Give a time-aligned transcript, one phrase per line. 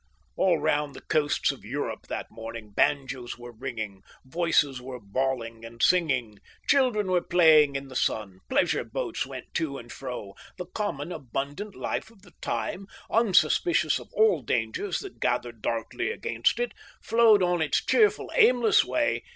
[0.35, 5.83] All round the coasts of Europe that morning banjos were ringing, voices were bawling and
[5.83, 11.11] singing, children were playing in the sun, pleasure boats went to and fro; the common
[11.11, 16.71] abundant life of the time, unsuspicious of all dangers that gathered darkly against it,
[17.03, 19.21] flowed on its cheerful aimless way.